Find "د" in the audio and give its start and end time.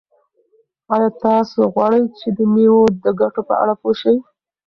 2.37-2.39, 3.03-3.05